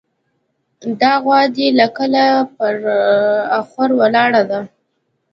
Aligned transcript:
دا 0.99 1.13
غوا 1.23 1.39
دې 1.55 1.67
له 1.79 1.87
کله 1.97 2.23
پر 2.55 2.75
اخور 3.59 3.89
ولاړه 3.99 4.41
ده. 4.49 4.59